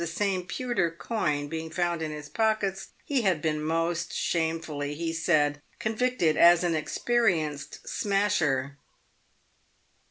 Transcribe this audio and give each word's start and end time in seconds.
the 0.01 0.07
same 0.07 0.41
pewter 0.47 0.89
coin 0.89 1.47
being 1.47 1.69
found 1.69 2.01
in 2.01 2.09
his 2.09 2.27
pockets, 2.27 2.87
he 3.05 3.21
had 3.21 3.39
been 3.39 3.63
most 3.63 4.11
shamefully, 4.11 4.95
he 4.95 5.13
said, 5.13 5.61
convicted 5.77 6.35
as 6.35 6.63
an 6.63 6.73
experienced 6.73 7.87
smasher. 7.87 8.77